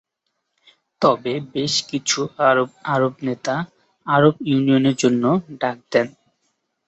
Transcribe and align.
তবে 1.01 1.33
বেশ 1.53 1.73
কিছু 1.89 2.19
আরব 2.91 3.13
নেতা 3.27 3.55
আরব 4.07 4.35
ইউনিয়নের 4.49 4.95
জন্য 5.01 5.23
ডাক 5.61 5.77
দেন। 5.91 6.07